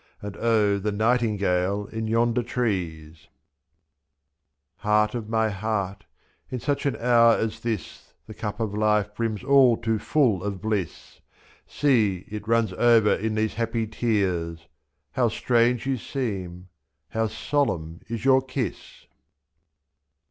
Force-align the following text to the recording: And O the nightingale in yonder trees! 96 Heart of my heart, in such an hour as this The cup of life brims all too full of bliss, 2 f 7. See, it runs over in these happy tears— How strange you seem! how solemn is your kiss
And 0.19 0.35
O 0.37 0.79
the 0.79 0.91
nightingale 0.91 1.85
in 1.91 2.07
yonder 2.07 2.41
trees! 2.41 3.27
96 3.29 3.29
Heart 4.77 5.13
of 5.13 5.29
my 5.29 5.49
heart, 5.51 6.05
in 6.49 6.59
such 6.59 6.87
an 6.87 6.95
hour 6.95 7.33
as 7.35 7.59
this 7.59 8.15
The 8.25 8.33
cup 8.33 8.59
of 8.59 8.73
life 8.73 9.13
brims 9.13 9.43
all 9.43 9.77
too 9.77 9.99
full 9.99 10.43
of 10.43 10.59
bliss, 10.59 11.19
2 11.67 11.67
f 11.67 11.67
7. 11.67 11.67
See, 11.91 12.17
it 12.29 12.47
runs 12.47 12.73
over 12.73 13.13
in 13.13 13.35
these 13.35 13.53
happy 13.53 13.85
tears— 13.85 14.65
How 15.11 15.29
strange 15.29 15.85
you 15.85 15.97
seem! 15.97 16.69
how 17.09 17.27
solemn 17.27 17.99
is 18.07 18.25
your 18.25 18.41
kiss 18.41 19.05